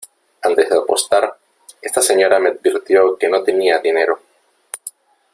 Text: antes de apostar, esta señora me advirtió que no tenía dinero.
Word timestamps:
antes 0.41 0.67
de 0.67 0.75
apostar, 0.77 1.37
esta 1.79 2.01
señora 2.01 2.39
me 2.39 2.49
advirtió 2.49 3.15
que 3.19 3.29
no 3.29 3.43
tenía 3.43 3.77
dinero. 3.77 4.19